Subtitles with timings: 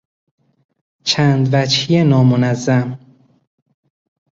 [1.03, 2.99] چندوجهی نامنظم